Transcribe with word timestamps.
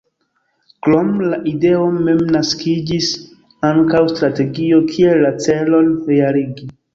Krom 0.85 1.09
la 1.33 1.37
ideo 1.51 1.83
mem 2.07 2.23
naskiĝis 2.35 3.11
ankaŭ 3.69 4.01
strategio 4.15 4.81
kiel 4.95 5.23
la 5.27 5.33
celon 5.47 5.93
realigi. 6.11 6.69